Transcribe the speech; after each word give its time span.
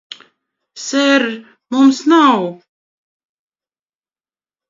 Ser, 0.83 1.19
mums 1.75 1.99
nav... 2.13 2.41